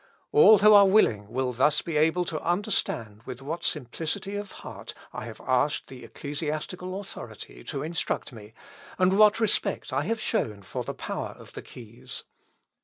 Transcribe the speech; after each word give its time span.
All 0.31 0.57
who 0.57 0.73
are 0.73 0.87
willing 0.87 1.29
will 1.29 1.53
thus 1.53 1.83
be 1.83 1.95
able 1.95 2.25
to 2.25 2.41
understand 2.41 3.21
with 3.27 3.39
what 3.39 3.63
simplicity 3.63 4.35
of 4.35 4.51
heart 4.65 4.95
I 5.13 5.25
have 5.25 5.39
asked 5.41 5.89
the 5.89 6.03
ecclesiastical 6.03 6.99
authority 6.99 7.63
to 7.65 7.83
instruct 7.83 8.33
me, 8.33 8.53
and 8.97 9.15
what 9.15 9.39
respect 9.39 9.93
I 9.93 10.05
have 10.05 10.19
shown 10.19 10.63
for 10.63 10.83
the 10.83 10.95
power 10.95 11.35
of 11.37 11.53
the 11.53 11.61
keys. 11.61 12.23